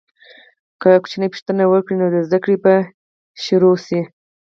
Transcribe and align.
که 0.81 0.87
ماشوم 1.01 1.23
پوښتنه 1.33 1.63
وکړي، 1.67 1.95
نو 2.01 2.05
زده 2.27 2.37
کړه 2.43 2.55
به 2.63 2.75
پیل 3.45 3.63
شي. 3.85 4.01